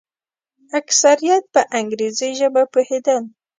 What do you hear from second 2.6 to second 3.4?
پوهېدل.